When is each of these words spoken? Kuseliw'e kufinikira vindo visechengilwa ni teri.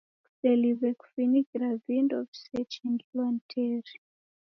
Kuseliw'e 0.27 0.89
kufinikira 1.01 1.67
vindo 1.85 2.15
visechengilwa 2.27 3.25
ni 3.33 3.39
teri. 3.51 3.93